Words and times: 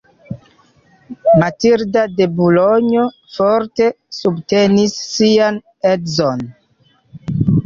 Matilda 1.43 2.05
de 2.19 2.27
Bulonjo 2.39 3.03
forte 3.35 3.91
subtenis 4.21 4.97
sian 5.11 5.61
edzon. 5.93 6.45